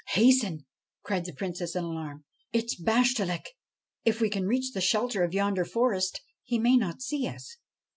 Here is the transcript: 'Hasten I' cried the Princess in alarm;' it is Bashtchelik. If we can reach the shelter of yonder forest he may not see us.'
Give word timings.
'Hasten 0.13 0.61
I' 0.61 0.63
cried 1.05 1.25
the 1.25 1.33
Princess 1.33 1.75
in 1.75 1.83
alarm;' 1.83 2.25
it 2.53 2.63
is 2.63 2.75
Bashtchelik. 2.81 3.49
If 4.03 4.19
we 4.19 4.31
can 4.31 4.47
reach 4.47 4.71
the 4.73 4.81
shelter 4.81 5.23
of 5.23 5.31
yonder 5.35 5.63
forest 5.63 6.21
he 6.43 6.57
may 6.57 6.75
not 6.75 7.03
see 7.03 7.27
us.' 7.27 7.55